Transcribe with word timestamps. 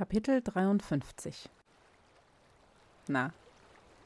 Kapitel 0.00 0.40
53 0.40 1.50
Na, 3.08 3.34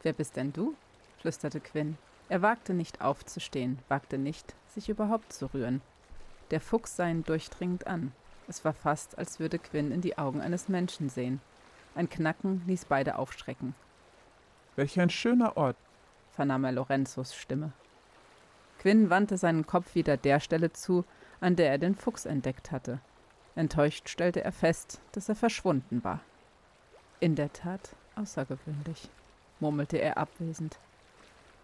wer 0.03 0.13
bist 0.13 0.35
denn 0.35 0.53
du? 0.53 0.75
flüsterte 1.19 1.61
Quinn. 1.61 1.97
Er 2.29 2.43
wagte 2.43 2.75
nicht 2.75 3.01
aufzustehen, 3.01 3.79
wagte 3.89 4.19
nicht, 4.19 4.57
sich 4.67 4.89
überhaupt 4.89 5.33
zu 5.33 5.55
rühren. 5.55 5.83
Der 6.51 6.61
Fuchs 6.61 6.97
sah 6.97 7.07
ihn 7.07 7.23
durchdringend 7.23 7.87
an. 7.87 8.11
Es 8.49 8.65
war 8.65 8.73
fast, 8.73 9.17
als 9.19 9.39
würde 9.39 9.61
Quinn 9.61 9.93
in 9.93 10.01
die 10.01 10.19
Augen 10.19 10.41
eines 10.41 10.69
Menschen 10.69 11.11
sehen. 11.11 11.41
Ein 11.95 12.11
Knacken 12.11 12.65
ließ 12.67 12.87
beide 12.87 13.17
aufschrecken. 13.17 13.77
Welch 14.75 14.99
ein 14.99 15.11
schöner 15.11 15.57
Ort, 15.57 15.77
vernahm 16.33 16.65
er 16.65 16.73
Lorenzos 16.73 17.37
Stimme. 17.37 17.71
Quinn 18.81 19.11
wandte 19.11 19.39
seinen 19.39 19.65
Kopf 19.65 19.95
wieder 19.95 20.17
der 20.17 20.41
Stelle 20.41 20.73
zu, 20.73 21.05
an 21.41 21.55
der 21.55 21.71
er 21.71 21.79
den 21.79 21.95
Fuchs 21.95 22.25
entdeckt 22.25 22.73
hatte. 22.73 22.99
Enttäuscht 23.57 24.09
stellte 24.09 24.43
er 24.43 24.53
fest, 24.53 25.01
dass 25.13 25.29
er 25.29 25.37
verschwunden 25.37 26.03
war. 26.03 26.21
In 27.21 27.37
der 27.37 27.53
Tat 27.53 27.95
außergewöhnlich, 28.17 29.09
murmelte 29.61 29.99
er 29.99 30.19
abwesend. 30.19 30.79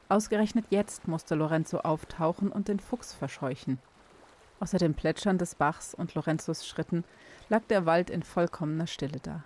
Ausgerechnet 0.09 0.67
jetzt 0.71 1.07
musste 1.07 1.35
Lorenzo 1.35 1.79
auftauchen 1.79 2.51
und 2.51 2.69
den 2.69 2.81
Fuchs 2.81 3.15
verscheuchen. 3.15 3.79
Außer 4.59 4.79
dem 4.79 4.95
Plätschern 4.95 5.39
des 5.39 5.55
Bachs 5.55 5.95
und 5.95 6.15
Lorenzos 6.15 6.67
Schritten 6.67 7.05
lag 7.49 7.63
der 7.69 7.87
Wald 7.87 8.11
in 8.11 8.23
vollkommener 8.23 8.87
Stille 8.87 9.19
da. 9.23 9.43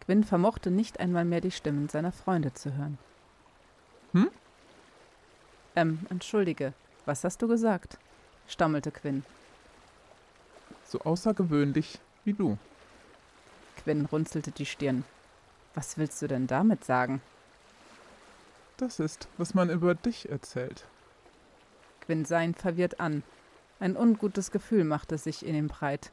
Quinn 0.00 0.24
vermochte 0.24 0.70
nicht 0.70 1.00
einmal 1.00 1.24
mehr 1.24 1.40
die 1.40 1.50
Stimmen 1.50 1.88
seiner 1.88 2.12
Freunde 2.12 2.52
zu 2.52 2.74
hören. 2.74 2.98
Hm? 4.12 4.30
Ähm, 5.74 6.06
entschuldige, 6.10 6.74
was 7.04 7.24
hast 7.24 7.42
du 7.42 7.48
gesagt? 7.48 7.98
stammelte 8.46 8.92
Quinn. 8.92 9.24
So 10.86 11.00
außergewöhnlich 11.00 11.98
wie 12.24 12.32
du. 12.32 12.58
Quinn 13.82 14.06
runzelte 14.06 14.50
die 14.50 14.66
Stirn. 14.66 15.04
Was 15.74 15.98
willst 15.98 16.22
du 16.22 16.28
denn 16.28 16.46
damit 16.46 16.84
sagen? 16.84 17.20
Das 18.76 19.00
ist, 19.00 19.28
was 19.36 19.54
man 19.54 19.70
über 19.70 19.94
dich 19.94 20.28
erzählt. 20.28 20.86
Quinn 22.00 22.24
sah 22.24 22.40
ihn 22.40 22.54
verwirrt 22.54 23.00
an. 23.00 23.22
Ein 23.80 23.96
ungutes 23.96 24.50
Gefühl 24.50 24.84
machte 24.84 25.18
sich 25.18 25.44
in 25.44 25.54
ihm 25.54 25.68
breit. 25.68 26.10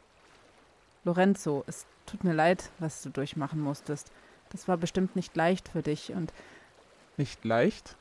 Lorenzo, 1.04 1.64
es 1.68 1.86
tut 2.06 2.24
mir 2.24 2.34
leid, 2.34 2.72
was 2.80 3.02
du 3.02 3.10
durchmachen 3.10 3.62
musstest. 3.62 4.12
Das 4.50 4.68
war 4.68 4.78
bestimmt 4.78 5.16
nicht 5.16 5.36
leicht 5.36 5.70
für 5.70 5.82
dich 5.82 6.14
und. 6.14 6.34
Nicht 7.18 7.44
leicht? 7.46 7.96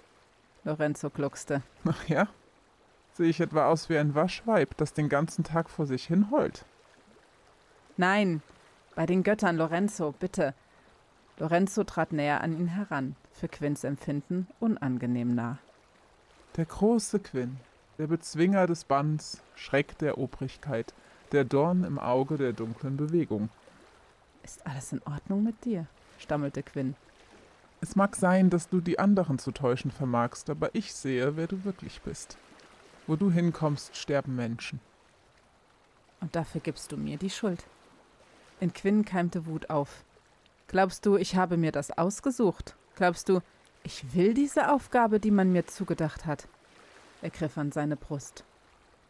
Lorenzo 0.65 1.11
gluckste. 1.11 1.63
Ach 1.85 2.09
ja? 2.09 2.29
Sehe 3.15 3.29
ich 3.29 3.41
etwa 3.41 3.67
aus 3.67 3.89
wie 3.89 3.99
ein 3.99 4.15
Waschweib, 4.15 4.77
das 4.77 4.95
den 4.95 5.09
ganzen 5.09 5.45
Tag 5.45 5.69
vor 5.69 5.87
sich 5.87 6.07
hin 6.07 6.31
heult? 6.31 6.65
Nein, 7.97 8.43
bei 8.95 9.07
den 9.07 9.23
Göttern, 9.23 9.57
Lorenzo, 9.57 10.15
bitte. 10.19 10.55
Lorenzo 11.39 11.85
trat 11.85 12.13
näher 12.13 12.41
an 12.41 12.59
ihn 12.59 12.69
heran, 12.69 13.17
für 13.33 13.49
Quinns 13.49 13.85
Empfinden 13.85 14.47
unangenehm 14.61 15.35
nah. 15.35 15.59
Der 16.57 16.65
große 16.65 17.21
Quinn, 17.21 17.59
der 17.99 18.07
Bezwinger 18.07 18.67
des 18.67 18.85
Banns, 18.85 19.43
Schreck 19.55 19.99
der 19.99 20.19
Obrigkeit, 20.19 20.95
der 21.33 21.45
Dorn 21.45 21.85
im 21.85 21.99
Auge 21.99 22.37
der 22.37 22.53
dunklen 22.53 22.97
Bewegung. 22.97 23.49
Ist 24.43 24.67
alles 24.67 24.93
in 24.93 25.03
Ordnung 25.05 25.43
mit 25.43 25.65
dir? 25.65 25.87
stammelte 26.19 26.63
Quinn. 26.63 26.95
Es 27.81 27.97
mag 27.97 28.17
sein, 28.17 28.49
dass 28.49 28.69
du 28.69 28.81
die 28.81 28.99
anderen 28.99 29.39
zu 29.39 29.51
täuschen 29.51 29.91
vermagst, 29.91 30.51
aber 30.51 30.75
ich 30.75 30.95
sehe, 30.95 31.37
wer 31.37 31.47
du 31.47 31.65
wirklich 31.65 32.01
bist. 32.03 32.37
Wo 33.07 33.17
du 33.17 33.31
hinkommst, 33.31 33.97
sterben 33.97 34.37
Menschen. 34.37 34.81
Und 36.21 36.37
dafür 36.37 36.61
gibst 36.61 36.93
du 36.93 36.97
mir 36.97 37.17
die 37.17 37.31
Schuld. 37.31 37.65
In 38.61 38.73
Quinn 38.73 39.05
keimte 39.05 39.47
Wut 39.47 39.71
auf. 39.71 40.05
Glaubst 40.69 41.05
du, 41.05 41.17
ich 41.17 41.37
habe 41.37 41.57
mir 41.57 41.73
das 41.73 41.91
ausgesucht? 41.99 42.77
Glaubst 42.95 43.29
du, 43.29 43.41
ich 43.83 44.15
will 44.15 44.35
diese 44.35 44.73
Aufgabe, 44.73 45.19
die 45.19 45.33
man 45.33 45.51
mir 45.53 45.67
zugedacht 45.67 46.27
hat? 46.27 46.47
Er 47.23 47.31
griff 47.31 47.59
an 47.59 47.73
seine 47.73 47.97
Brust. 47.97 48.45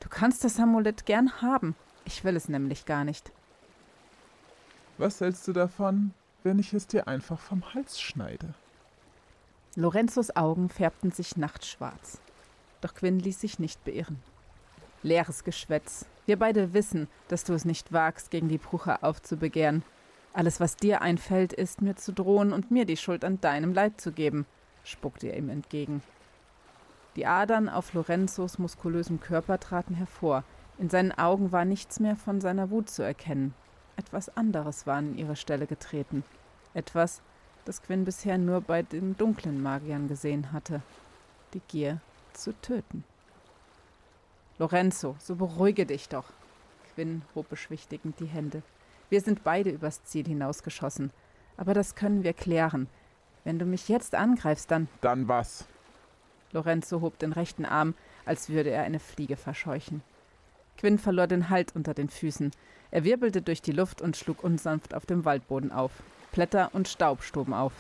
Du 0.00 0.08
kannst 0.08 0.42
das 0.44 0.58
Amulett 0.58 1.06
gern 1.06 1.42
haben. 1.42 1.76
Ich 2.04 2.24
will 2.24 2.34
es 2.34 2.48
nämlich 2.48 2.86
gar 2.86 3.04
nicht. 3.04 3.30
Was 4.98 5.20
hältst 5.20 5.46
du 5.46 5.52
davon, 5.52 6.12
wenn 6.42 6.58
ich 6.58 6.72
es 6.72 6.86
dir 6.86 7.06
einfach 7.06 7.38
vom 7.38 7.74
Hals 7.74 8.00
schneide? 8.00 8.54
Lorenzos 9.76 10.34
Augen 10.34 10.68
färbten 10.68 11.12
sich 11.12 11.36
nachtschwarz. 11.36 12.20
Doch 12.82 12.94
Quinn 12.94 13.20
ließ 13.20 13.40
sich 13.40 13.58
nicht 13.58 13.82
beirren. 13.84 14.20
Leeres 15.02 15.44
Geschwätz. 15.44 16.04
Wir 16.26 16.38
beide 16.38 16.74
wissen, 16.74 17.08
dass 17.28 17.44
du 17.44 17.54
es 17.54 17.64
nicht 17.64 17.92
wagst, 17.92 18.30
gegen 18.30 18.48
die 18.48 18.58
Brucher 18.58 19.02
aufzubegehren. 19.02 19.82
Alles, 20.34 20.60
was 20.60 20.76
dir 20.76 21.00
einfällt, 21.00 21.52
ist, 21.52 21.80
mir 21.80 21.96
zu 21.96 22.12
drohen 22.12 22.52
und 22.52 22.70
mir 22.70 22.84
die 22.84 22.96
Schuld 22.96 23.24
an 23.24 23.40
deinem 23.40 23.72
Leid 23.72 24.00
zu 24.00 24.12
geben, 24.12 24.46
spuckte 24.82 25.28
er 25.28 25.36
ihm 25.36 25.48
entgegen. 25.48 26.02
Die 27.16 27.26
Adern 27.26 27.68
auf 27.68 27.92
Lorenzos 27.94 28.58
muskulösem 28.58 29.20
Körper 29.20 29.60
traten 29.60 29.94
hervor. 29.94 30.44
In 30.78 30.90
seinen 30.90 31.12
Augen 31.12 31.52
war 31.52 31.64
nichts 31.64 32.00
mehr 32.00 32.16
von 32.16 32.40
seiner 32.40 32.70
Wut 32.70 32.90
zu 32.90 33.02
erkennen. 33.02 33.54
Etwas 33.96 34.36
anderes 34.36 34.86
war 34.86 34.96
an 34.96 35.16
ihre 35.16 35.36
Stelle 35.36 35.66
getreten. 35.66 36.24
Etwas, 36.74 37.20
das 37.64 37.82
Quinn 37.82 38.04
bisher 38.04 38.38
nur 38.38 38.60
bei 38.60 38.82
den 38.82 39.16
dunklen 39.16 39.62
Magiern 39.62 40.08
gesehen 40.08 40.52
hatte. 40.52 40.82
Die 41.52 41.60
Gier 41.68 42.00
zu 42.34 42.52
töten. 42.60 43.04
Lorenzo, 44.58 45.16
so 45.18 45.36
beruhige 45.36 45.86
dich 45.86 46.08
doch. 46.08 46.26
Quinn 46.94 47.22
hob 47.34 47.48
beschwichtigend 47.48 48.20
die 48.20 48.26
Hände. 48.26 48.62
Wir 49.08 49.20
sind 49.20 49.44
beide 49.44 49.70
übers 49.70 50.04
Ziel 50.04 50.26
hinausgeschossen. 50.26 51.10
Aber 51.56 51.74
das 51.74 51.94
können 51.94 52.24
wir 52.24 52.32
klären. 52.32 52.88
Wenn 53.44 53.58
du 53.58 53.64
mich 53.64 53.88
jetzt 53.88 54.14
angreifst, 54.14 54.70
dann. 54.70 54.88
Dann 55.00 55.28
was? 55.28 55.66
Lorenzo 56.52 57.00
hob 57.00 57.18
den 57.18 57.32
rechten 57.32 57.64
Arm, 57.64 57.94
als 58.24 58.48
würde 58.48 58.70
er 58.70 58.82
eine 58.82 59.00
Fliege 59.00 59.36
verscheuchen. 59.36 60.02
Quinn 60.78 60.98
verlor 60.98 61.26
den 61.26 61.50
Halt 61.50 61.74
unter 61.74 61.94
den 61.94 62.08
Füßen. 62.08 62.52
Er 62.90 63.04
wirbelte 63.04 63.42
durch 63.42 63.62
die 63.62 63.72
Luft 63.72 64.02
und 64.02 64.16
schlug 64.16 64.42
unsanft 64.44 64.94
auf 64.94 65.06
dem 65.06 65.24
Waldboden 65.24 65.72
auf. 65.72 65.92
Blätter 66.32 66.70
und 66.72 66.88
Staub 66.88 67.22
stoben 67.22 67.54
auf. 67.54 67.72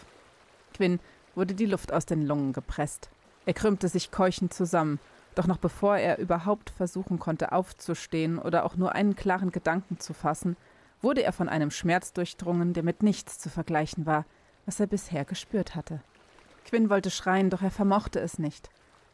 Quinn 0.74 1.00
wurde 1.34 1.54
die 1.54 1.66
Luft 1.66 1.92
aus 1.92 2.06
den 2.06 2.26
Lungen 2.26 2.52
gepresst. 2.52 3.10
Er 3.44 3.54
krümmte 3.54 3.88
sich 3.88 4.10
keuchend 4.10 4.54
zusammen, 4.54 5.00
doch 5.34 5.46
noch 5.46 5.58
bevor 5.58 5.96
er 5.96 6.18
überhaupt 6.18 6.70
versuchen 6.70 7.18
konnte 7.18 7.52
aufzustehen 7.52 8.38
oder 8.38 8.64
auch 8.64 8.76
nur 8.76 8.94
einen 8.94 9.16
klaren 9.16 9.50
Gedanken 9.50 9.98
zu 9.98 10.14
fassen, 10.14 10.56
wurde 11.00 11.22
er 11.22 11.32
von 11.32 11.48
einem 11.48 11.70
Schmerz 11.70 12.12
durchdrungen, 12.12 12.74
der 12.74 12.82
mit 12.82 13.02
nichts 13.02 13.38
zu 13.38 13.50
vergleichen 13.50 14.06
war, 14.06 14.24
was 14.66 14.78
er 14.78 14.86
bisher 14.86 15.24
gespürt 15.24 15.74
hatte. 15.74 16.00
Quinn 16.64 16.90
wollte 16.90 17.10
schreien, 17.10 17.50
doch 17.50 17.62
er 17.62 17.70
vermochte 17.70 18.20
es 18.20 18.38
nicht. 18.38 18.70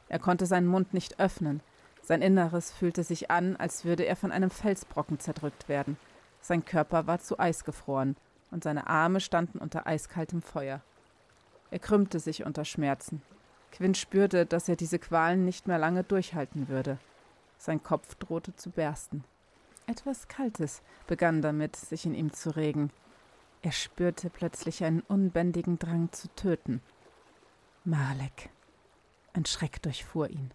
Er 0.09 0.19
konnte 0.19 0.47
seinen 0.47 0.67
Mund 0.67 0.93
nicht 0.93 1.19
öffnen. 1.19 1.61
Sein 2.03 2.23
Inneres 2.23 2.71
fühlte 2.71 3.03
sich 3.05 3.31
an, 3.31 3.57
als 3.57 3.85
würde 3.85 4.05
er 4.05 4.17
von 4.17 4.33
einem 4.33 4.51
Felsbrocken 4.51 5.19
zerdrückt 5.19 5.69
werden. 5.69 5.97
Sein 6.41 6.65
Körper 6.65 7.07
war 7.07 7.19
zu 7.19 7.39
Eis 7.39 7.65
gefroren 7.65 8.17
und 8.51 8.65
seine 8.65 8.87
Arme 8.87 9.21
standen 9.21 9.59
unter 9.59 9.87
eiskaltem 9.87 10.43
Feuer. 10.43 10.83
Er 11.71 11.79
krümmte 11.79 12.19
sich 12.19 12.45
unter 12.45 12.65
Schmerzen. 12.65 13.23
Quinn 13.73 13.95
spürte, 13.95 14.47
dass 14.47 14.69
er 14.69 14.77
diese 14.77 14.99
Qualen 14.99 15.45
nicht 15.45 15.67
mehr 15.67 15.79
lange 15.79 16.05
durchhalten 16.05 16.69
würde. 16.69 16.99
Sein 17.59 17.83
Kopf 17.83 18.15
drohte 18.17 18.55
zu 18.57 18.71
bersten. 18.71 19.25
Etwas 19.87 20.29
Kaltes 20.29 20.83
begann 21.07 21.43
damit, 21.43 21.77
sich 21.77 22.07
in 22.07 22.15
ihm 22.15 22.33
zu 22.33 22.55
regen. 22.55 22.91
Er 23.63 23.73
spürte 23.73 24.31
plötzlich 24.31 24.85
einen 24.85 25.01
unbändigen 25.01 25.79
Drang 25.79 26.13
zu 26.13 26.29
töten. 26.35 26.83
Malek. 27.85 28.51
Ein 29.33 29.47
Schreck 29.47 29.83
durchfuhr 29.83 30.29
ihn. 30.29 30.53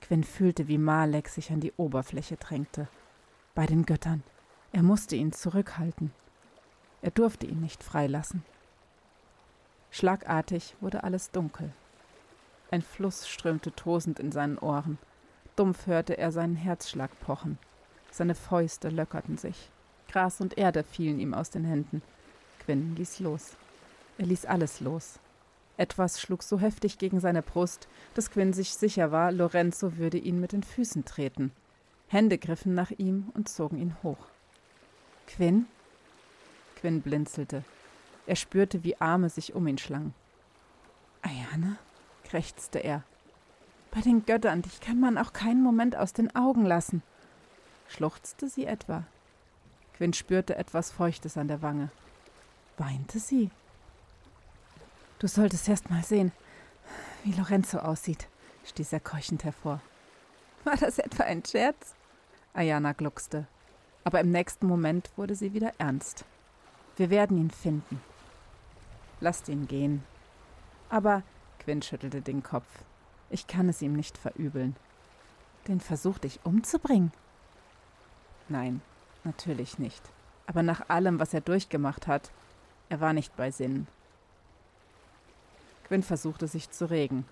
Quinn 0.00 0.24
fühlte, 0.24 0.68
wie 0.68 0.78
Malek 0.78 1.28
sich 1.28 1.50
an 1.50 1.60
die 1.60 1.72
Oberfläche 1.76 2.36
drängte. 2.36 2.88
Bei 3.54 3.66
den 3.66 3.86
Göttern. 3.86 4.22
Er 4.72 4.82
musste 4.82 5.16
ihn 5.16 5.32
zurückhalten. 5.32 6.12
Er 7.02 7.10
durfte 7.10 7.46
ihn 7.46 7.60
nicht 7.60 7.82
freilassen. 7.82 8.44
Schlagartig 9.90 10.74
wurde 10.80 11.04
alles 11.04 11.30
dunkel. 11.30 11.72
Ein 12.74 12.82
Fluss 12.82 13.28
strömte 13.28 13.70
tosend 13.70 14.18
in 14.18 14.32
seinen 14.32 14.58
Ohren. 14.58 14.98
Dumpf 15.54 15.86
hörte 15.86 16.18
er 16.18 16.32
seinen 16.32 16.56
Herzschlag 16.56 17.08
pochen. 17.20 17.56
Seine 18.10 18.34
Fäuste 18.34 18.88
löckerten 18.88 19.38
sich. 19.38 19.70
Gras 20.08 20.40
und 20.40 20.58
Erde 20.58 20.82
fielen 20.82 21.20
ihm 21.20 21.34
aus 21.34 21.50
den 21.50 21.64
Händen. 21.64 22.02
Quinn 22.64 22.96
ließ 22.96 23.20
los. 23.20 23.52
Er 24.18 24.26
ließ 24.26 24.46
alles 24.46 24.80
los. 24.80 25.20
Etwas 25.76 26.20
schlug 26.20 26.42
so 26.42 26.58
heftig 26.58 26.98
gegen 26.98 27.20
seine 27.20 27.42
Brust, 27.42 27.86
dass 28.14 28.32
Quinn 28.32 28.52
sich 28.52 28.74
sicher 28.74 29.12
war, 29.12 29.30
Lorenzo 29.30 29.96
würde 29.96 30.18
ihn 30.18 30.40
mit 30.40 30.50
den 30.50 30.64
Füßen 30.64 31.04
treten. 31.04 31.52
Hände 32.08 32.38
griffen 32.38 32.74
nach 32.74 32.90
ihm 32.90 33.30
und 33.34 33.48
zogen 33.48 33.78
ihn 33.78 33.94
hoch. 34.02 34.26
Quinn? 35.28 35.66
Quinn 36.74 37.02
blinzelte. 37.02 37.62
Er 38.26 38.34
spürte, 38.34 38.82
wie 38.82 39.00
Arme 39.00 39.30
sich 39.30 39.54
um 39.54 39.64
ihn 39.68 39.78
schlangen. 39.78 40.12
Ayane? 41.22 41.78
Krächzte 42.34 42.80
er. 42.80 43.04
Bei 43.92 44.00
den 44.00 44.26
Göttern, 44.26 44.62
dich 44.62 44.80
kann 44.80 44.98
man 44.98 45.18
auch 45.18 45.32
keinen 45.32 45.62
Moment 45.62 45.94
aus 45.94 46.12
den 46.12 46.34
Augen 46.34 46.66
lassen. 46.66 47.00
Schluchzte 47.86 48.48
sie 48.48 48.66
etwa? 48.66 49.04
Quinn 49.96 50.12
spürte 50.12 50.56
etwas 50.56 50.90
Feuchtes 50.90 51.36
an 51.36 51.46
der 51.46 51.62
Wange. 51.62 51.92
Weinte 52.76 53.20
sie? 53.20 53.52
Du 55.20 55.28
solltest 55.28 55.68
erst 55.68 55.90
mal 55.90 56.02
sehen, 56.02 56.32
wie 57.22 57.30
Lorenzo 57.30 57.78
aussieht, 57.78 58.26
stieß 58.64 58.92
er 58.92 59.00
keuchend 59.00 59.44
hervor. 59.44 59.80
War 60.64 60.76
das 60.76 60.98
etwa 60.98 61.22
ein 61.22 61.44
Scherz? 61.44 61.94
Ayana 62.52 62.94
gluckste. 62.94 63.46
Aber 64.02 64.18
im 64.18 64.32
nächsten 64.32 64.66
Moment 64.66 65.12
wurde 65.14 65.36
sie 65.36 65.52
wieder 65.52 65.72
ernst. 65.78 66.24
Wir 66.96 67.10
werden 67.10 67.38
ihn 67.38 67.52
finden. 67.52 68.00
Lasst 69.20 69.48
ihn 69.48 69.68
gehen. 69.68 70.02
Aber, 70.88 71.22
Quinn 71.64 71.82
schüttelte 71.82 72.20
den 72.20 72.42
Kopf, 72.42 72.66
ich 73.30 73.46
kann 73.46 73.68
es 73.68 73.82
ihm 73.82 73.94
nicht 73.94 74.18
verübeln. 74.18 74.76
Den 75.66 75.80
Versuch, 75.80 76.18
dich 76.18 76.40
umzubringen? 76.44 77.10
Nein, 78.48 78.82
natürlich 79.24 79.78
nicht. 79.78 80.02
Aber 80.46 80.62
nach 80.62 80.88
allem, 80.88 81.18
was 81.18 81.32
er 81.32 81.40
durchgemacht 81.40 82.06
hat, 82.06 82.30
er 82.90 83.00
war 83.00 83.12
nicht 83.14 83.34
bei 83.34 83.50
Sinn. 83.50 83.86
Quinn 85.88 86.02
versuchte 86.02 86.46
sich 86.46 86.70
zu 86.70 86.90
regen. 86.90 87.24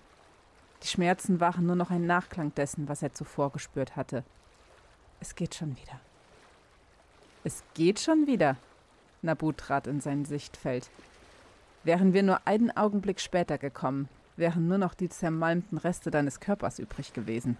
Die 0.81 0.87
Schmerzen 0.87 1.39
waren 1.39 1.65
nur 1.65 1.75
noch 1.75 1.91
ein 1.91 2.05
Nachklang 2.05 2.53
dessen, 2.55 2.89
was 2.89 3.03
er 3.03 3.13
zuvor 3.13 3.51
gespürt 3.51 3.95
hatte. 3.95 4.23
Es 5.19 5.35
geht 5.35 5.55
schon 5.55 5.77
wieder. 5.77 5.99
Es 7.43 7.63
geht 7.75 7.99
schon 7.99 8.27
wieder. 8.27 8.57
Nabu 9.21 9.51
trat 9.51 9.87
in 9.87 10.01
sein 10.01 10.25
Sichtfeld. 10.25 10.89
Wären 11.83 12.13
wir 12.13 12.23
nur 12.23 12.45
einen 12.45 12.75
Augenblick 12.75 13.21
später 13.21 13.57
gekommen, 13.57 14.09
wären 14.35 14.67
nur 14.67 14.77
noch 14.77 14.93
die 14.93 15.09
zermalmten 15.09 15.77
Reste 15.77 16.11
deines 16.11 16.39
Körpers 16.39 16.79
übrig 16.79 17.13
gewesen. 17.13 17.57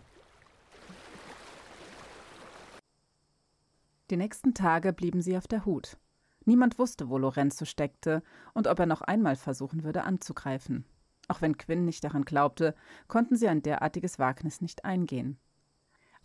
Die 4.10 4.18
nächsten 4.18 4.54
Tage 4.54 4.94
blieben 4.94 5.22
sie 5.22 5.38
auf 5.38 5.48
der 5.48 5.66
Hut. 5.66 5.98
Niemand 6.46 6.78
wusste, 6.78 7.10
wo 7.10 7.18
Lorenzo 7.18 7.66
steckte 7.66 8.22
und 8.54 8.68
ob 8.68 8.80
er 8.80 8.86
noch 8.86 9.02
einmal 9.02 9.36
versuchen 9.36 9.84
würde 9.84 10.04
anzugreifen. 10.04 10.86
Auch 11.30 11.42
wenn 11.42 11.58
Quinn 11.58 11.86
nicht 11.86 12.04
daran 12.04 12.26
glaubte, 12.26 12.76
konnten 13.08 13.38
sie 13.38 13.48
ein 13.48 13.62
derartiges 13.62 14.20
Wagnis 14.20 14.62
nicht 14.62 14.84
eingehen. 14.84 15.38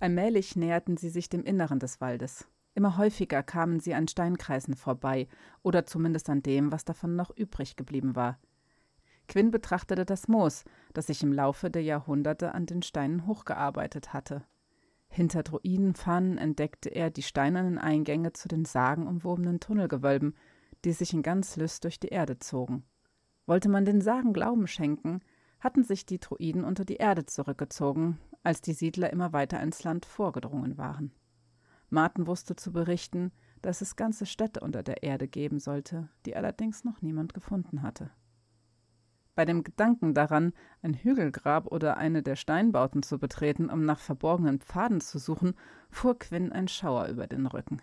Allmählich 0.01 0.57
näherten 0.57 0.97
sie 0.97 1.09
sich 1.09 1.29
dem 1.29 1.45
Inneren 1.45 1.79
des 1.79 2.01
Waldes. 2.01 2.49
Immer 2.75 2.97
häufiger 2.97 3.43
kamen 3.43 3.81
sie 3.81 3.95
an 3.95 4.07
Steinkreisen 4.07 4.75
vorbei 4.75 5.29
oder 5.63 5.87
zumindest 5.87 6.29
an 6.31 6.43
dem, 6.43 6.71
was 6.71 6.85
davon 6.85 7.17
noch 7.17 7.31
übrig 7.37 7.77
geblieben 7.77 8.15
war. 8.15 8.39
Quinn 9.29 9.51
betrachtete 9.51 10.05
das 10.05 10.27
Moos, 10.27 10.65
das 10.95 11.07
sich 11.07 11.23
im 11.23 11.33
Laufe 11.33 11.71
der 11.71 11.83
Jahrhunderte 11.83 12.55
an 12.55 12.67
den 12.67 12.83
Steinen 12.83 13.27
hochgearbeitet 13.27 14.13
hatte. 14.13 14.45
Hinter 15.11 15.43
Druidenpfannen 15.43 16.39
entdeckte 16.39 16.89
er 16.89 17.11
die 17.11 17.23
steinernen 17.23 17.79
Eingänge 17.79 18.33
zu 18.33 18.49
den 18.49 18.65
sagenumwobenen 18.65 19.61
Tunnelgewölben, 19.61 20.35
die 20.85 20.93
sich 20.93 21.13
in 21.13 21.23
ganz 21.23 21.57
Lüst 21.57 21.85
durch 21.85 22.01
die 22.01 22.09
Erde 22.09 22.39
zogen. 22.39 22.85
Wollte 23.47 23.69
man 23.69 23.85
den 23.85 24.01
Sagen 24.01 24.33
Glauben 24.33 24.67
schenken, 24.67 25.21
hatten 25.61 25.83
sich 25.83 26.07
die 26.07 26.21
Druiden 26.21 26.65
unter 26.65 26.85
die 26.85 26.97
Erde 26.97 27.27
zurückgezogen, 27.27 28.19
als 28.43 28.61
die 28.61 28.75
Siedler 28.75 29.11
immer 29.11 29.33
weiter 29.33 29.61
ins 29.61 29.83
Land 29.83 30.07
vorgedrungen 30.07 30.79
waren. 30.79 31.13
Martin 31.91 32.27
wusste 32.27 32.55
zu 32.55 32.73
berichten, 32.73 33.33
dass 33.63 33.81
es 33.81 33.97
ganze 33.97 34.27
Städte 34.27 34.61
unter 34.61 34.83
der 34.83 35.03
Erde 35.03 35.27
geben 35.27 35.59
sollte, 35.59 36.09
die 36.27 36.37
allerdings 36.37 36.85
noch 36.85 37.03
niemand 37.03 37.35
gefunden 37.35 37.83
hatte. 37.83 38.11
Bei 39.39 39.45
dem 39.45 39.63
Gedanken 39.63 40.15
daran, 40.15 40.53
ein 40.83 40.95
Hügelgrab 40.95 41.69
oder 41.69 41.97
eine 41.97 42.25
der 42.25 42.35
Steinbauten 42.35 43.05
zu 43.05 43.21
betreten, 43.21 43.71
um 43.71 43.85
nach 43.85 44.01
verborgenen 44.01 44.59
Pfaden 44.59 45.01
zu 45.01 45.21
suchen, 45.21 45.55
fuhr 45.91 46.19
Quinn 46.19 46.51
ein 46.51 46.67
Schauer 46.67 47.07
über 47.07 47.29
den 47.29 47.47
Rücken. 47.47 47.81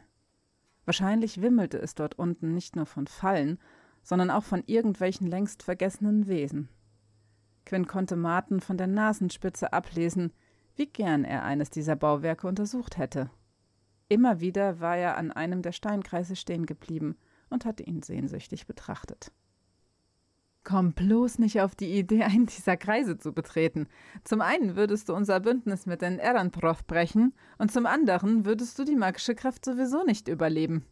Wahrscheinlich 0.84 1.42
wimmelte 1.42 1.78
es 1.78 1.96
dort 1.96 2.20
unten 2.20 2.54
nicht 2.54 2.76
nur 2.76 2.86
von 2.86 3.08
Fallen, 3.08 3.58
sondern 4.04 4.32
auch 4.32 4.44
von 4.44 4.64
irgendwelchen 4.66 5.28
längst 5.28 5.64
vergessenen 5.64 6.28
Wesen. 6.28 6.68
Quinn 7.66 7.88
konnte 7.88 8.18
Martin 8.18 8.60
von 8.60 8.76
der 8.78 8.88
Nasenspitze 8.88 9.72
ablesen, 9.72 10.34
wie 10.76 10.88
gern 10.88 11.24
er 11.24 11.46
eines 11.46 11.70
dieser 11.70 11.96
Bauwerke 11.96 12.50
untersucht 12.50 12.98
hätte. 12.98 13.30
Immer 14.10 14.42
wieder 14.42 14.82
war 14.82 14.98
er 14.98 15.16
an 15.16 15.32
einem 15.32 15.62
der 15.62 15.72
Steinkreise 15.72 16.36
stehen 16.36 16.66
geblieben 16.66 17.16
und 17.50 17.64
hatte 17.64 17.84
ihn 17.84 18.02
sehnsüchtig 18.02 18.68
betrachtet. 18.68 19.32
Komm 20.66 20.94
bloß 20.94 21.38
nicht 21.38 21.62
auf 21.62 21.76
die 21.76 21.96
Idee, 21.98 22.24
einen 22.24 22.48
dieser 22.48 22.76
Kreise 22.76 23.20
zu 23.20 23.32
betreten. 23.34 23.88
Zum 24.24 24.42
einen 24.42 24.76
würdest 24.76 25.08
du 25.08 25.14
unser 25.14 25.40
Bündnis 25.40 25.86
mit 25.86 26.02
den 26.02 26.18
Eranprof 26.18 26.86
brechen 26.88 27.36
und 27.60 27.72
zum 27.72 27.86
anderen 27.86 28.46
würdest 28.46 28.78
du 28.80 28.84
die 28.84 28.96
magische 28.96 29.36
Kraft 29.36 29.64
sowieso 29.64 30.04
nicht 30.04 30.28
überleben. 30.28 30.84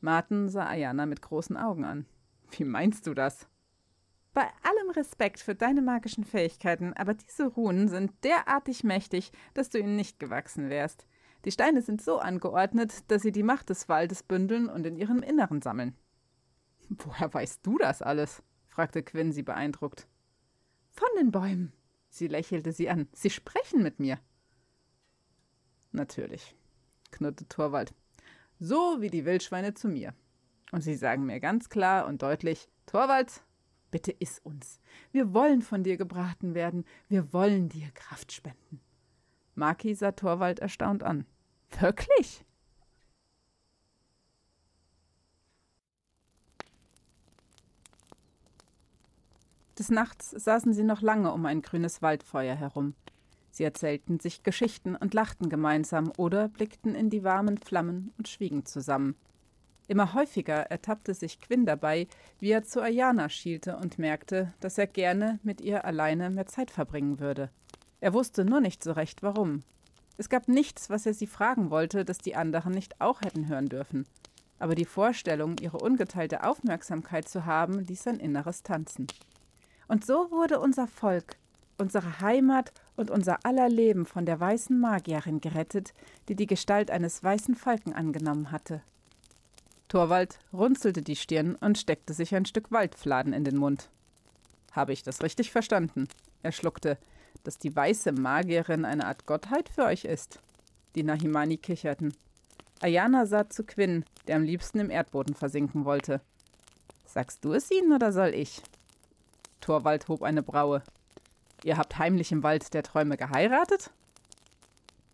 Martin 0.00 0.48
sah 0.48 0.68
Ayana 0.68 1.06
mit 1.06 1.22
großen 1.22 1.56
Augen 1.56 1.84
an. 1.84 2.06
Wie 2.52 2.62
meinst 2.62 3.08
du 3.08 3.14
das? 3.14 3.48
Bei 4.32 4.46
allem 4.62 4.90
Respekt 4.90 5.40
für 5.40 5.56
deine 5.56 5.82
magischen 5.82 6.22
Fähigkeiten, 6.22 6.92
aber 6.92 7.14
diese 7.14 7.46
Runen 7.46 7.88
sind 7.88 8.12
derartig 8.22 8.84
mächtig, 8.84 9.32
dass 9.54 9.70
du 9.70 9.80
ihnen 9.80 9.96
nicht 9.96 10.20
gewachsen 10.20 10.70
wärst. 10.70 11.08
Die 11.44 11.50
Steine 11.50 11.82
sind 11.82 12.00
so 12.00 12.18
angeordnet, 12.18 13.10
dass 13.10 13.22
sie 13.22 13.32
die 13.32 13.42
Macht 13.42 13.70
des 13.70 13.88
Waldes 13.88 14.22
bündeln 14.22 14.68
und 14.68 14.86
in 14.86 14.94
ihrem 14.94 15.24
Inneren 15.24 15.62
sammeln. 15.62 15.96
Woher 16.90 17.34
weißt 17.34 17.66
du 17.66 17.76
das 17.78 18.02
alles? 18.02 18.40
Fragte 18.78 19.02
Quinn 19.02 19.32
sie 19.32 19.42
beeindruckt. 19.42 20.06
Von 20.90 21.08
den 21.18 21.32
Bäumen. 21.32 21.72
Sie 22.10 22.28
lächelte 22.28 22.70
sie 22.70 22.88
an. 22.88 23.08
Sie 23.12 23.28
sprechen 23.28 23.82
mit 23.82 23.98
mir. 23.98 24.20
Natürlich, 25.90 26.54
knurrte 27.10 27.48
Torwald. 27.48 27.92
So 28.60 28.98
wie 29.00 29.10
die 29.10 29.24
Wildschweine 29.24 29.74
zu 29.74 29.88
mir. 29.88 30.14
Und 30.70 30.82
sie 30.82 30.94
sagen 30.94 31.26
mir 31.26 31.40
ganz 31.40 31.70
klar 31.70 32.06
und 32.06 32.22
deutlich: 32.22 32.68
Torwald, 32.86 33.42
bitte 33.90 34.12
iss 34.12 34.38
uns. 34.38 34.78
Wir 35.10 35.34
wollen 35.34 35.62
von 35.62 35.82
dir 35.82 35.96
gebraten 35.96 36.54
werden. 36.54 36.84
Wir 37.08 37.32
wollen 37.32 37.68
dir 37.68 37.90
Kraft 37.94 38.30
spenden. 38.30 38.80
Maki 39.56 39.92
sah 39.96 40.12
Torwald 40.12 40.60
erstaunt 40.60 41.02
an. 41.02 41.26
Wirklich? 41.80 42.44
Des 49.78 49.90
Nachts 49.90 50.30
saßen 50.30 50.72
sie 50.72 50.82
noch 50.82 51.02
lange 51.02 51.32
um 51.32 51.46
ein 51.46 51.62
grünes 51.62 52.02
Waldfeuer 52.02 52.56
herum. 52.56 52.94
Sie 53.50 53.62
erzählten 53.62 54.18
sich 54.18 54.42
Geschichten 54.42 54.96
und 54.96 55.14
lachten 55.14 55.48
gemeinsam 55.48 56.12
oder 56.16 56.48
blickten 56.48 56.94
in 56.94 57.10
die 57.10 57.22
warmen 57.22 57.58
Flammen 57.58 58.12
und 58.18 58.28
schwiegen 58.28 58.66
zusammen. 58.66 59.14
Immer 59.86 60.14
häufiger 60.14 60.70
ertappte 60.70 61.14
sich 61.14 61.40
Quinn 61.40 61.64
dabei, 61.64 62.08
wie 62.40 62.50
er 62.50 62.64
zu 62.64 62.82
Ayana 62.82 63.28
schielte 63.28 63.76
und 63.76 63.98
merkte, 63.98 64.52
dass 64.60 64.78
er 64.78 64.86
gerne 64.86 65.38
mit 65.42 65.60
ihr 65.60 65.84
alleine 65.84 66.28
mehr 66.28 66.46
Zeit 66.46 66.70
verbringen 66.70 67.20
würde. 67.20 67.50
Er 68.00 68.12
wusste 68.12 68.44
nur 68.44 68.60
nicht 68.60 68.82
so 68.82 68.92
recht 68.92 69.22
warum. 69.22 69.62
Es 70.18 70.28
gab 70.28 70.48
nichts, 70.48 70.90
was 70.90 71.06
er 71.06 71.14
sie 71.14 71.26
fragen 71.28 71.70
wollte, 71.70 72.04
das 72.04 72.18
die 72.18 72.34
anderen 72.36 72.72
nicht 72.72 73.00
auch 73.00 73.22
hätten 73.22 73.48
hören 73.48 73.68
dürfen. 73.68 74.06
Aber 74.58 74.74
die 74.74 74.84
Vorstellung, 74.84 75.56
ihre 75.60 75.78
ungeteilte 75.78 76.42
Aufmerksamkeit 76.42 77.28
zu 77.28 77.46
haben, 77.46 77.78
ließ 77.78 78.02
sein 78.02 78.18
Inneres 78.18 78.64
tanzen. 78.64 79.06
Und 79.88 80.04
so 80.04 80.30
wurde 80.30 80.60
unser 80.60 80.86
Volk, 80.86 81.36
unsere 81.78 82.20
Heimat 82.20 82.72
und 82.96 83.10
unser 83.10 83.44
aller 83.44 83.68
Leben 83.68 84.04
von 84.06 84.26
der 84.26 84.38
weißen 84.38 84.78
Magierin 84.78 85.40
gerettet, 85.40 85.94
die 86.28 86.34
die 86.34 86.46
Gestalt 86.46 86.90
eines 86.90 87.24
weißen 87.24 87.54
Falken 87.54 87.94
angenommen 87.94 88.52
hatte. 88.52 88.82
Torwald 89.88 90.38
runzelte 90.52 91.00
die 91.00 91.16
Stirn 91.16 91.54
und 91.54 91.78
steckte 91.78 92.12
sich 92.12 92.34
ein 92.34 92.44
Stück 92.44 92.70
Waldfladen 92.70 93.32
in 93.32 93.44
den 93.44 93.56
Mund. 93.56 93.88
Habe 94.72 94.92
ich 94.92 95.02
das 95.02 95.22
richtig 95.22 95.50
verstanden? 95.50 96.08
Er 96.42 96.52
schluckte, 96.52 96.98
dass 97.44 97.58
die 97.58 97.74
weiße 97.74 98.12
Magierin 98.12 98.84
eine 98.84 99.06
Art 99.06 99.24
Gottheit 99.24 99.70
für 99.70 99.84
euch 99.84 100.04
ist. 100.04 100.40
Die 100.94 101.02
Nahimani 101.02 101.56
kicherten. 101.56 102.12
Ayana 102.80 103.24
sah 103.24 103.48
zu 103.48 103.64
Quinn, 103.64 104.04
der 104.26 104.36
am 104.36 104.42
liebsten 104.42 104.78
im 104.78 104.90
Erdboden 104.90 105.34
versinken 105.34 105.86
wollte. 105.86 106.20
Sagst 107.06 107.44
du 107.44 107.54
es 107.54 107.70
ihnen 107.70 107.92
oder 107.92 108.12
soll 108.12 108.34
ich? 108.34 108.62
Torwald 109.68 110.08
hob 110.08 110.22
eine 110.22 110.42
Braue. 110.42 110.82
Ihr 111.62 111.76
habt 111.76 111.98
heimlich 111.98 112.32
im 112.32 112.42
Wald 112.42 112.72
der 112.72 112.82
Träume 112.82 113.18
geheiratet? 113.18 113.90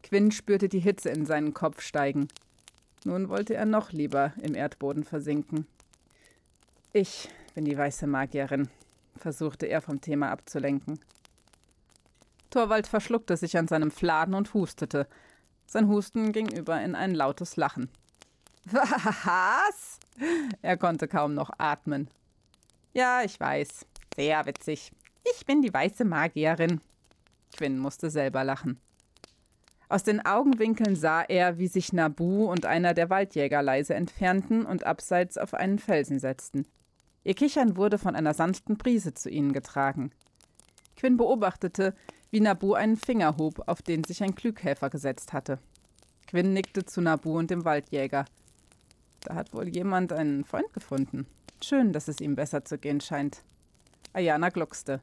Quinn 0.05 0.31
spürte 0.31 0.69
die 0.69 0.79
Hitze 0.79 1.09
in 1.09 1.27
seinen 1.27 1.55
Kopf 1.55 1.81
steigen. 1.81 2.29
Nun 3.03 3.29
wollte 3.29 3.55
er 3.55 3.65
noch 3.65 3.91
lieber 3.91 4.33
im 4.41 4.55
Erdboden 4.55 5.03
versinken. 5.03 5.67
Ich 6.93 7.29
bin 7.57 7.65
die 7.65 7.77
weiße 7.77 8.07
Magierin, 8.07 8.69
versuchte 9.17 9.67
er 9.67 9.81
vom 9.81 10.01
Thema 10.01 10.31
abzulenken. 10.31 11.01
Torwald 12.51 12.87
verschluckte 12.87 13.37
sich 13.37 13.59
an 13.59 13.67
seinem 13.67 13.91
Fladen 13.91 14.35
und 14.35 14.55
hustete. 14.55 15.09
Sein 15.67 15.89
Husten 15.89 16.31
ging 16.31 16.49
über 16.57 16.81
in 16.81 16.95
ein 16.95 17.13
lautes 17.13 17.57
Lachen. 17.57 17.89
Was? 18.71 19.99
Er 20.63 20.77
konnte 20.77 21.09
kaum 21.09 21.35
noch 21.35 21.51
atmen. 21.59 22.07
Ja, 22.93 23.23
ich 23.25 23.41
weiß. 23.41 23.85
Sehr 24.17 24.47
witzig. 24.47 24.93
Ich 25.37 25.45
bin 25.45 25.63
die 25.63 25.73
weiße 25.73 26.05
Magierin. 26.05 26.81
Quinn 27.57 27.79
musste 27.79 28.11
selber 28.11 28.45
lachen. 28.45 28.79
Aus 29.89 30.03
den 30.03 30.25
Augenwinkeln 30.25 30.97
sah 30.97 31.23
er, 31.23 31.59
wie 31.59 31.69
sich 31.69 31.93
Nabu 31.93 32.47
und 32.51 32.67
einer 32.67 32.95
der 32.95 33.11
Waldjäger 33.11 33.63
leise 33.63 33.95
entfernten 33.95 34.65
und 34.67 34.85
abseits 34.85 35.37
auf 35.37 35.55
einen 35.55 35.79
Felsen 35.79 36.19
setzten. 36.19 36.67
Ihr 37.23 37.35
Kichern 37.35 37.77
wurde 37.77 37.99
von 37.99 38.17
einer 38.17 38.35
sanften 38.35 38.77
Brise 38.77 39.15
zu 39.15 39.31
ihnen 39.31 39.53
getragen. 39.53 40.11
Quinn 40.97 41.17
beobachtete, 41.17 41.95
wie 42.31 42.41
Nabu 42.41 42.75
einen 42.75 42.97
Finger 42.97 43.37
hob, 43.37 43.69
auf 43.69 43.83
den 43.83 44.05
sich 44.05 44.23
ein 44.23 44.35
Klüghelfer 44.35 44.91
gesetzt 44.91 45.33
hatte. 45.33 45.59
Quinn 46.27 46.53
nickte 46.53 46.85
zu 46.85 47.01
Nabu 47.01 47.39
und 47.39 47.51
dem 47.51 47.65
Waldjäger. 47.65 48.25
Da 49.21 49.35
hat 49.35 49.53
wohl 49.53 49.69
jemand 49.69 50.13
einen 50.13 50.45
Freund 50.45 50.73
gefunden. 50.73 51.27
Schön, 51.63 51.93
dass 51.93 52.09
es 52.09 52.21
ihm 52.21 52.37
besser 52.37 52.65
zu 52.65 52.79
gehen 52.79 53.01
scheint. 53.01 53.43
Ayana 54.15 54.49
gluckste. 54.49 55.01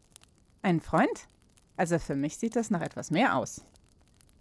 Ein 0.62 0.80
Freund? 0.80 1.28
Also 1.76 2.00
für 2.00 2.16
mich 2.16 2.38
sieht 2.38 2.56
das 2.56 2.70
nach 2.70 2.82
etwas 2.82 3.12
mehr 3.12 3.36
aus. 3.36 3.66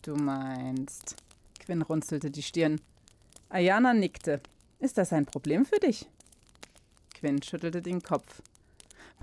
Du 0.03 0.15
meinst. 0.15 1.17
Quinn 1.59 1.83
runzelte 1.83 2.31
die 2.31 2.43
Stirn. 2.43 2.81
Ayana 3.49 3.93
nickte. 3.93 4.41
Ist 4.79 4.97
das 4.97 5.13
ein 5.13 5.27
Problem 5.27 5.65
für 5.67 5.81
dich? 5.81 6.09
Quinn 7.15 7.43
schüttelte 7.43 7.83
den 7.83 8.01
Kopf. 8.01 8.43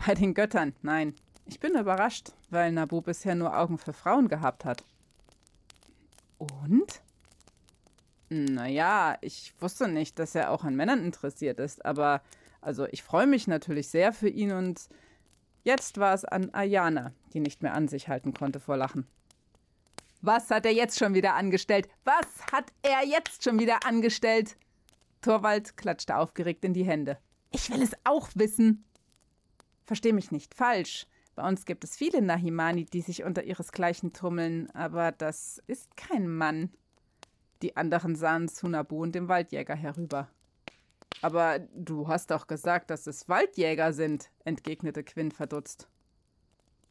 Bei 0.06 0.14
den 0.14 0.34
Göttern, 0.34 0.74
nein. 0.82 1.16
Ich 1.46 1.62
bin 1.62 1.76
überrascht, 1.76 2.34
weil 2.50 2.74
Nabu 2.74 3.00
bisher 3.00 3.34
nur 3.34 3.58
Augen 3.58 3.78
für 3.78 3.94
Frauen 3.94 4.28
gehabt 4.28 4.66
hat. 4.66 4.84
Und? 6.38 7.02
Naja, 8.28 9.18
ich 9.22 9.54
wusste 9.62 9.88
nicht, 9.88 10.20
dass 10.20 10.36
er 10.36 10.52
auch 10.52 10.66
an 10.66 10.76
Männern 10.76 11.06
interessiert 11.06 11.60
ist, 11.60 11.86
aber 11.86 12.22
also 12.60 12.86
ich 12.88 13.02
freue 13.02 13.28
mich 13.28 13.48
natürlich 13.48 13.88
sehr 13.88 14.12
für 14.12 14.28
ihn 14.28 14.52
und 14.52 14.90
jetzt 15.68 16.00
war 16.00 16.14
es 16.14 16.24
an 16.24 16.50
Ayana, 16.54 17.12
die 17.34 17.42
nicht 17.42 17.62
mehr 17.62 17.74
an 17.74 17.90
sich 17.90 18.08
halten 18.08 18.34
konnte 18.34 18.60
vor 18.60 18.78
Lachen. 18.78 19.06
Was 20.22 20.50
hat 20.50 20.66
er 20.66 20.74
jetzt 20.74 20.98
schon 20.98 21.14
wieder 21.14 21.36
angestellt? 21.36 21.90
Was 22.06 22.26
hat 22.52 22.72
er 22.82 23.06
jetzt 23.06 23.44
schon 23.44 23.60
wieder 23.60 23.86
angestellt? 23.86 24.58
Torwald 25.22 25.76
klatschte 25.76 26.16
aufgeregt 26.16 26.64
in 26.64 26.74
die 26.74 26.86
Hände. 26.86 27.18
Ich 27.52 27.70
will 27.70 27.82
es 27.82 27.92
auch 28.06 28.30
wissen. 28.34 28.86
Versteh 29.86 30.14
mich 30.14 30.32
nicht 30.32 30.56
falsch. 30.56 31.06
Bei 31.36 31.48
uns 31.48 31.66
gibt 31.66 31.84
es 31.84 31.98
viele 31.98 32.22
Nahimani, 32.22 32.86
die 32.86 33.02
sich 33.02 33.24
unter 33.24 33.44
ihresgleichen 33.44 34.14
tummeln, 34.14 34.72
aber 34.72 35.12
das 35.12 35.62
ist 35.68 35.96
kein 35.98 36.28
Mann. 36.28 36.72
Die 37.62 37.76
anderen 37.76 38.16
sahen 38.16 38.48
zu 38.48 38.70
Nabu 38.70 39.04
und 39.04 39.14
dem 39.14 39.28
Waldjäger 39.28 39.76
herüber. 39.76 40.30
Aber 41.22 41.60
du 41.60 42.08
hast 42.08 42.32
doch 42.32 42.48
gesagt, 42.48 42.90
dass 42.90 43.08
es 43.08 43.28
Waldjäger 43.28 43.94
sind, 43.94 44.30
entgegnete 44.46 45.04
Quinn 45.04 45.32
verdutzt. 45.32 45.88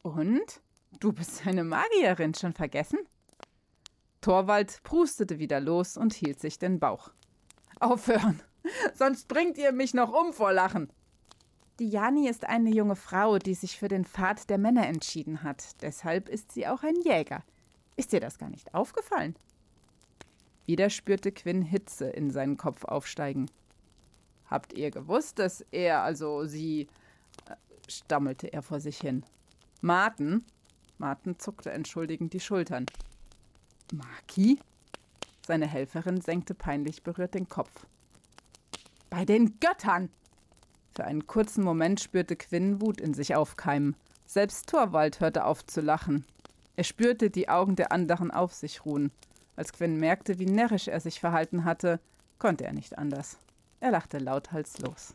Und? 0.01 0.61
Du 0.99 1.13
bist 1.13 1.45
eine 1.45 1.63
Magierin, 1.63 2.33
schon 2.33 2.53
vergessen? 2.53 2.99
Torwald 4.21 4.81
prustete 4.83 5.39
wieder 5.39 5.59
los 5.59 5.97
und 5.97 6.13
hielt 6.13 6.39
sich 6.39 6.59
den 6.59 6.79
Bauch. 6.79 7.11
Aufhören, 7.79 8.41
sonst 8.93 9.27
bringt 9.27 9.57
ihr 9.57 9.71
mich 9.71 9.93
noch 9.93 10.11
um 10.11 10.33
vor 10.33 10.51
Lachen. 10.51 10.91
Diani 11.79 12.27
ist 12.27 12.45
eine 12.45 12.71
junge 12.71 12.95
Frau, 12.95 13.37
die 13.37 13.53
sich 13.53 13.77
für 13.77 13.87
den 13.87 14.03
Pfad 14.03 14.49
der 14.49 14.57
Männer 14.57 14.87
entschieden 14.87 15.43
hat. 15.43 15.81
Deshalb 15.83 16.27
ist 16.27 16.51
sie 16.51 16.67
auch 16.67 16.81
ein 16.81 16.95
Jäger. 17.03 17.43
Ist 17.95 18.13
dir 18.13 18.19
das 18.19 18.39
gar 18.39 18.49
nicht 18.49 18.73
aufgefallen? 18.73 19.35
Wieder 20.65 20.89
spürte 20.89 21.31
Quinn 21.31 21.61
Hitze 21.61 22.09
in 22.09 22.31
seinen 22.31 22.57
Kopf 22.57 22.83
aufsteigen. 22.83 23.49
Habt 24.49 24.73
ihr 24.73 24.91
gewusst, 24.91 25.39
dass 25.39 25.61
er, 25.71 26.03
also 26.03 26.45
sie, 26.45 26.87
äh, 27.47 27.55
stammelte 27.87 28.47
er 28.47 28.61
vor 28.61 28.79
sich 28.79 28.97
hin. 28.97 29.23
Martin? 29.81 30.45
Martin 30.97 31.37
zuckte 31.37 31.71
entschuldigend 31.71 32.33
die 32.33 32.39
Schultern. 32.39 32.85
Maki? 33.93 34.59
Seine 35.45 35.67
Helferin 35.67 36.21
senkte 36.21 36.53
peinlich 36.53 37.03
berührt 37.03 37.33
den 37.33 37.47
Kopf. 37.47 37.85
Bei 39.09 39.25
den 39.25 39.59
Göttern! 39.59 40.09
Für 40.95 41.05
einen 41.05 41.27
kurzen 41.27 41.63
Moment 41.63 41.99
spürte 41.99 42.35
Quinn 42.35 42.81
Wut 42.81 42.99
in 42.99 43.13
sich 43.13 43.35
aufkeimen. 43.35 43.95
Selbst 44.25 44.67
Torwald 44.67 45.19
hörte 45.19 45.45
auf 45.45 45.65
zu 45.65 45.79
lachen. 45.79 46.25
Er 46.75 46.83
spürte 46.83 47.29
die 47.29 47.49
Augen 47.49 47.75
der 47.75 47.91
anderen 47.91 48.31
auf 48.31 48.53
sich 48.53 48.85
ruhen. 48.85 49.11
Als 49.55 49.73
Quinn 49.73 49.97
merkte, 49.97 50.39
wie 50.39 50.45
närrisch 50.45 50.87
er 50.87 50.99
sich 50.99 51.19
verhalten 51.19 51.65
hatte, 51.65 51.99
konnte 52.39 52.65
er 52.65 52.73
nicht 52.73 52.97
anders. 52.97 53.37
Er 53.79 53.91
lachte 53.91 54.17
lauthals 54.17 54.79
los. 54.79 55.13